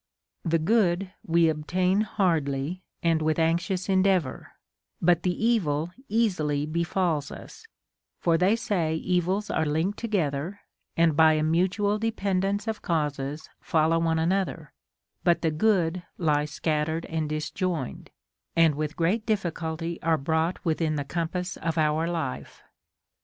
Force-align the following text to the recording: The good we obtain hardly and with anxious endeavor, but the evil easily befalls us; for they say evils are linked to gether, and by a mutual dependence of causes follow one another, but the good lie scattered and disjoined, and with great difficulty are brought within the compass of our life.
The 0.43 0.57
good 0.57 1.11
we 1.23 1.47
obtain 1.47 2.01
hardly 2.01 2.81
and 3.03 3.21
with 3.21 3.37
anxious 3.37 3.87
endeavor, 3.87 4.53
but 4.99 5.21
the 5.21 5.45
evil 5.45 5.91
easily 6.09 6.65
befalls 6.65 7.29
us; 7.31 7.67
for 8.19 8.35
they 8.35 8.55
say 8.55 8.95
evils 8.95 9.51
are 9.51 9.63
linked 9.63 9.99
to 9.99 10.07
gether, 10.07 10.61
and 10.97 11.15
by 11.15 11.33
a 11.33 11.43
mutual 11.43 11.99
dependence 11.99 12.67
of 12.67 12.81
causes 12.81 13.47
follow 13.61 13.99
one 13.99 14.17
another, 14.17 14.73
but 15.23 15.43
the 15.43 15.51
good 15.51 16.01
lie 16.17 16.45
scattered 16.45 17.05
and 17.05 17.29
disjoined, 17.29 18.09
and 18.55 18.73
with 18.73 18.97
great 18.97 19.23
difficulty 19.27 20.01
are 20.01 20.17
brought 20.17 20.57
within 20.65 20.95
the 20.95 21.05
compass 21.05 21.57
of 21.57 21.77
our 21.77 22.07
life. 22.07 22.63